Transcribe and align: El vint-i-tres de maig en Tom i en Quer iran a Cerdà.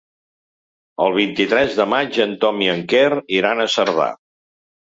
El 1.05 1.13
vint-i-tres 1.17 1.77
de 1.81 1.87
maig 1.93 2.19
en 2.27 2.35
Tom 2.47 2.65
i 2.69 2.73
en 2.75 2.81
Quer 2.95 3.07
iran 3.41 3.63
a 3.67 3.73
Cerdà. 3.79 4.09